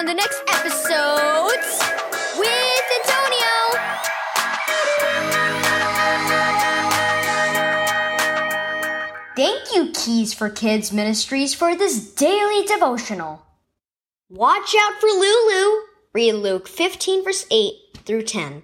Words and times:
on 0.00 0.06
the 0.06 0.14
next 0.14 0.42
episodes 0.48 1.78
with 2.38 2.84
Antonio. 3.00 3.52
Thank 9.36 9.74
you, 9.74 9.92
Keys 9.92 10.32
for 10.32 10.48
Kids 10.48 10.90
Ministries, 10.90 11.52
for 11.52 11.76
this 11.76 12.14
daily 12.14 12.64
devotional. 12.64 13.44
Watch 14.30 14.74
out 14.80 14.98
for 14.98 15.08
Lulu. 15.08 15.82
Read 16.14 16.32
Luke 16.32 16.66
15, 16.66 17.22
verse 17.22 17.44
8 17.50 17.74
through 18.06 18.22
10. 18.22 18.62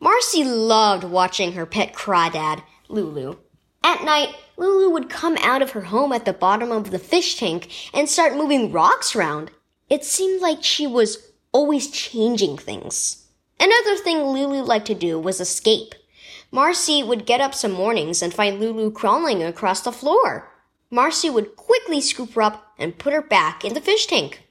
Marcy 0.00 0.42
loved 0.42 1.04
watching 1.04 1.52
her 1.52 1.66
pet 1.66 1.92
crawdad, 1.92 2.62
Lulu. 2.88 3.36
At 3.84 4.04
night, 4.04 4.34
Lulu 4.56 4.88
would 4.88 5.10
come 5.10 5.36
out 5.42 5.60
of 5.60 5.72
her 5.72 5.82
home 5.82 6.14
at 6.14 6.24
the 6.24 6.32
bottom 6.32 6.72
of 6.72 6.90
the 6.90 6.98
fish 6.98 7.36
tank 7.36 7.70
and 7.92 8.08
start 8.08 8.36
moving 8.36 8.72
rocks 8.72 9.14
around. 9.14 9.50
It 9.88 10.04
seemed 10.04 10.40
like 10.40 10.62
she 10.62 10.86
was 10.86 11.32
always 11.52 11.90
changing 11.90 12.58
things. 12.58 13.26
Another 13.60 13.96
thing 13.96 14.22
Lulu 14.22 14.62
liked 14.62 14.86
to 14.86 14.94
do 14.94 15.18
was 15.18 15.40
escape. 15.40 15.94
Marcy 16.50 17.02
would 17.02 17.26
get 17.26 17.40
up 17.40 17.54
some 17.54 17.72
mornings 17.72 18.22
and 18.22 18.34
find 18.34 18.58
Lulu 18.58 18.90
crawling 18.90 19.42
across 19.42 19.80
the 19.80 19.92
floor. 19.92 20.50
Marcy 20.90 21.30
would 21.30 21.56
quickly 21.56 22.00
scoop 22.00 22.34
her 22.34 22.42
up 22.42 22.74
and 22.78 22.98
put 22.98 23.12
her 23.12 23.22
back 23.22 23.64
in 23.64 23.74
the 23.74 23.80
fish 23.80 24.06
tank. 24.06 24.42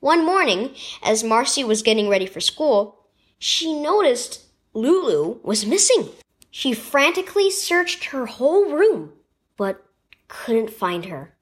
One 0.00 0.24
morning, 0.24 0.74
as 1.02 1.24
Marcy 1.24 1.64
was 1.64 1.82
getting 1.82 2.08
ready 2.08 2.26
for 2.26 2.40
school, 2.40 3.06
she 3.38 3.72
noticed 3.72 4.46
Lulu 4.72 5.40
was 5.42 5.66
missing. 5.66 6.08
She 6.50 6.72
frantically 6.72 7.50
searched 7.50 8.04
her 8.06 8.26
whole 8.26 8.70
room, 8.70 9.12
but 9.56 9.84
couldn't 10.28 10.70
find 10.70 11.06
her. 11.06 11.34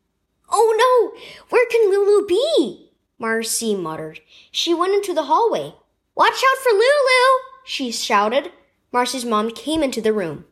Oh 0.51 1.13
no! 1.15 1.21
Where 1.51 1.67
can 1.69 1.91
Lulu 1.91 2.27
be? 2.27 2.91
Marcy 3.19 3.75
muttered. 3.75 4.21
She 4.53 4.73
went 4.73 4.95
into 4.95 5.13
the 5.13 5.25
hallway. 5.25 5.75
Watch 6.15 6.43
out 6.51 6.59
for 6.63 6.71
Lulu! 6.71 7.39
she 7.65 7.91
shouted. 7.91 8.53
Marcy's 8.93 9.25
mom 9.25 9.51
came 9.51 9.83
into 9.83 10.01
the 10.01 10.13
room. 10.13 10.45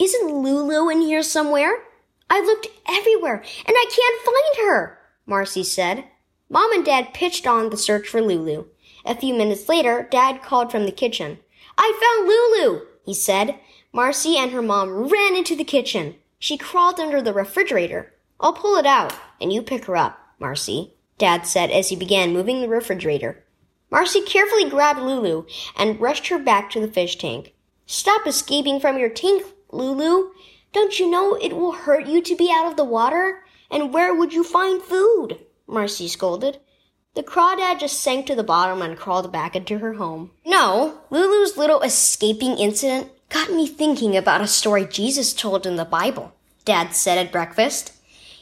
Isn't 0.00 0.32
Lulu 0.32 0.88
in 0.88 1.02
here 1.02 1.22
somewhere? 1.22 1.84
I 2.30 2.40
looked 2.40 2.68
everywhere 2.88 3.44
and 3.66 3.76
I 3.76 3.86
can't 3.90 4.24
find 4.24 4.68
her, 4.68 4.98
Marcy 5.26 5.62
said. 5.62 6.04
Mom 6.48 6.72
and 6.72 6.84
Dad 6.84 7.14
pitched 7.14 7.46
on 7.46 7.70
the 7.70 7.76
search 7.76 8.08
for 8.08 8.20
Lulu. 8.20 8.66
A 9.04 9.14
few 9.14 9.34
minutes 9.34 9.68
later, 9.68 10.08
Dad 10.10 10.42
called 10.42 10.70
from 10.70 10.86
the 10.86 10.92
kitchen. 10.92 11.38
I 11.76 11.92
found 12.00 12.28
Lulu, 12.28 12.86
he 13.04 13.14
said. 13.14 13.58
Marcy 13.92 14.36
and 14.36 14.50
her 14.50 14.62
mom 14.62 15.08
ran 15.08 15.36
into 15.36 15.54
the 15.54 15.64
kitchen. 15.64 16.16
She 16.38 16.56
crawled 16.56 16.98
under 16.98 17.22
the 17.22 17.32
refrigerator. 17.32 18.12
I'll 18.40 18.52
pull 18.52 18.76
it 18.76 18.86
out, 18.86 19.14
and 19.40 19.52
you 19.52 19.62
pick 19.62 19.84
her 19.84 19.96
up, 19.96 20.18
Marcy, 20.40 20.93
Dad 21.18 21.46
said 21.46 21.70
as 21.70 21.88
he 21.88 21.96
began 21.96 22.32
moving 22.32 22.60
the 22.60 22.68
refrigerator. 22.68 23.44
Marcy 23.90 24.20
carefully 24.22 24.68
grabbed 24.68 25.00
Lulu 25.00 25.44
and 25.76 26.00
rushed 26.00 26.28
her 26.28 26.38
back 26.38 26.70
to 26.70 26.80
the 26.80 26.88
fish 26.88 27.16
tank. 27.16 27.54
Stop 27.86 28.26
escaping 28.26 28.80
from 28.80 28.98
your 28.98 29.08
tank, 29.08 29.44
Lulu. 29.70 30.30
Don't 30.72 30.98
you 30.98 31.08
know 31.08 31.34
it 31.34 31.54
will 31.54 31.72
hurt 31.72 32.06
you 32.06 32.20
to 32.22 32.34
be 32.34 32.50
out 32.52 32.66
of 32.66 32.76
the 32.76 32.84
water? 32.84 33.44
And 33.70 33.92
where 33.92 34.14
would 34.14 34.32
you 34.32 34.42
find 34.42 34.82
food? 34.82 35.38
Marcy 35.66 36.08
scolded. 36.08 36.58
The 37.14 37.22
crawdad 37.22 37.78
just 37.78 38.00
sank 38.00 38.26
to 38.26 38.34
the 38.34 38.42
bottom 38.42 38.82
and 38.82 38.96
crawled 38.98 39.30
back 39.30 39.54
into 39.54 39.78
her 39.78 39.94
home. 39.94 40.32
No, 40.44 41.02
Lulu's 41.10 41.56
little 41.56 41.80
escaping 41.82 42.58
incident 42.58 43.12
got 43.28 43.52
me 43.52 43.68
thinking 43.68 44.16
about 44.16 44.40
a 44.40 44.48
story 44.48 44.84
Jesus 44.84 45.32
told 45.32 45.66
in 45.66 45.76
the 45.76 45.84
Bible, 45.84 46.34
Dad 46.64 46.94
said 46.94 47.18
at 47.18 47.30
breakfast. 47.30 47.92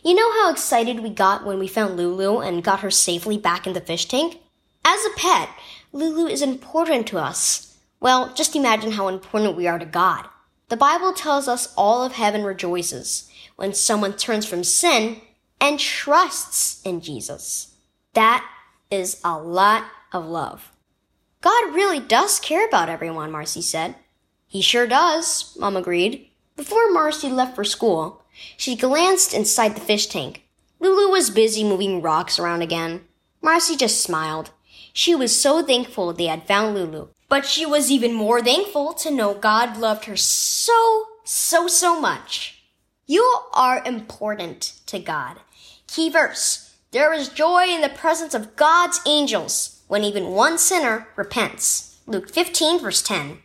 You 0.05 0.14
know 0.14 0.33
how 0.33 0.50
excited 0.50 0.98
we 0.98 1.11
got 1.11 1.47
when 1.47 1.61
we 1.61 1.69
found 1.69 1.97
Lulu 1.97 2.41
and 2.41 2.64
got 2.64 2.81
her 2.81 2.91
safely 2.91 3.39
back 3.39 3.69
in 3.69 3.72
the 3.72 3.81
fish 3.81 4.06
tank? 4.06 4.41
As 4.84 5.05
a 5.05 5.17
pet, 5.17 5.48
Lulu 5.92 6.27
is 6.27 6.42
important 6.42 7.06
to 7.06 7.19
us. 7.19 7.78
Well, 8.00 8.34
just 8.34 8.56
imagine 8.56 8.92
how 8.92 9.06
important 9.06 9.56
we 9.56 9.69
are 9.69 9.78
to 9.78 9.86
God. 9.86 10.27
The 10.70 10.77
Bible 10.77 11.12
tells 11.12 11.47
us 11.47 11.72
all 11.77 12.03
of 12.03 12.14
heaven 12.14 12.42
rejoices 12.42 13.31
when 13.54 13.75
someone 13.75 14.15
turns 14.15 14.44
from 14.44 14.65
sin 14.65 15.21
and 15.60 15.78
trusts 15.78 16.82
in 16.82 17.00
Jesus. 17.00 17.76
That 18.15 18.44
is 18.91 19.21
a 19.22 19.38
lot 19.38 19.84
of 20.12 20.26
love. 20.26 20.72
God 21.43 21.75
really 21.76 22.00
does 22.00 22.41
care 22.41 22.66
about 22.66 22.88
everyone, 22.88 23.31
Marcy 23.31 23.62
said. 23.62 23.94
He 24.49 24.62
sure 24.62 24.88
does, 24.88 25.56
Mom 25.60 25.76
agreed. 25.76 26.28
Before 26.56 26.91
Marcy 26.91 27.28
left 27.28 27.55
for 27.55 27.62
school, 27.62 28.22
she 28.56 28.76
glanced 28.76 29.34
inside 29.34 29.75
the 29.75 29.80
fish 29.80 30.06
tank. 30.06 30.42
Lulu 30.80 31.10
was 31.10 31.30
busy 31.30 31.64
moving 31.64 32.03
rocks 32.03 32.38
around 32.38 32.62
again. 32.62 33.03
Marcy 33.41 33.76
just 33.76 34.00
smiled. 34.00 34.50
She 34.92 35.14
was 35.14 35.38
so 35.38 35.62
thankful 35.62 36.12
they 36.12 36.26
had 36.26 36.47
found 36.47 36.75
Lulu 36.75 37.08
but 37.32 37.47
she 37.47 37.64
was 37.64 37.91
even 37.91 38.12
more 38.12 38.42
thankful 38.42 38.92
to 38.92 39.10
know 39.10 39.32
God 39.32 39.78
loved 39.78 40.04
her 40.04 40.19
so, 40.19 41.06
so, 41.25 41.66
so 41.66 41.98
much. 41.98 42.62
You 43.06 43.26
are 43.54 43.82
important 43.86 44.78
to 44.84 44.98
God. 44.98 45.41
Key 45.86 46.10
verse. 46.10 46.75
There 46.91 47.14
is 47.14 47.31
joy 47.31 47.69
in 47.69 47.81
the 47.81 47.88
presence 47.88 48.34
of 48.34 48.54
God's 48.54 49.00
angels 49.06 49.81
when 49.88 50.04
even 50.04 50.32
one 50.32 50.58
sinner 50.58 51.08
repents. 51.16 52.00
Luke 52.06 52.28
15 52.28 52.81
verse 52.81 53.00
10. 53.00 53.38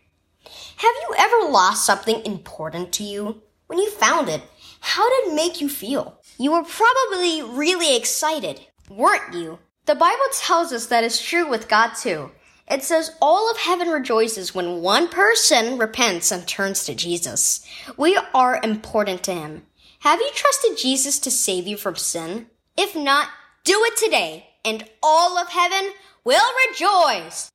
Have 0.43 0.95
you 1.03 1.15
ever 1.17 1.49
lost 1.49 1.85
something 1.85 2.25
important 2.25 2.91
to 2.91 3.05
you? 3.05 3.41
When 3.67 3.79
you 3.79 3.89
found 3.91 4.29
it, 4.29 4.41
how 4.79 5.09
did 5.09 5.31
it 5.31 5.35
make 5.35 5.61
you 5.61 5.69
feel? 5.69 6.19
You 6.37 6.53
were 6.53 6.63
probably 6.63 7.41
really 7.41 7.95
excited, 7.95 8.61
weren't 8.89 9.33
you? 9.33 9.59
The 9.85 9.95
Bible 9.95 10.25
tells 10.33 10.71
us 10.71 10.87
that 10.87 11.03
is 11.03 11.21
true 11.21 11.49
with 11.49 11.67
God 11.67 11.93
too. 11.93 12.31
It 12.69 12.83
says 12.83 13.15
all 13.21 13.49
of 13.49 13.57
heaven 13.57 13.89
rejoices 13.89 14.53
when 14.53 14.81
one 14.81 15.07
person 15.07 15.77
repents 15.77 16.31
and 16.31 16.47
turns 16.47 16.85
to 16.85 16.95
Jesus. 16.95 17.65
We 17.95 18.19
are 18.33 18.59
important 18.63 19.23
to 19.23 19.33
him. 19.33 19.65
Have 19.99 20.19
you 20.19 20.29
trusted 20.33 20.77
Jesus 20.77 21.19
to 21.19 21.31
save 21.31 21.67
you 21.67 21.77
from 21.77 21.95
sin? 21.95 22.47
If 22.77 22.95
not, 22.95 23.29
do 23.63 23.81
it 23.85 23.97
today, 23.97 24.47
and 24.63 24.89
all 25.01 25.37
of 25.37 25.49
heaven 25.49 25.91
will 26.23 26.45
rejoice. 26.69 27.51